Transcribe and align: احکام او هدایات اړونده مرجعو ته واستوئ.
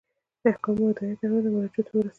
احکام 0.49 0.75
او 0.79 0.89
هدایات 0.91 1.19
اړونده 1.23 1.49
مرجعو 1.51 1.85
ته 1.87 1.91
واستوئ. 1.93 2.09